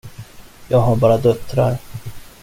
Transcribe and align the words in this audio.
Jag 0.67 0.79
har 0.81 0.95
bara 0.95 1.17
döttrar. 1.17 1.77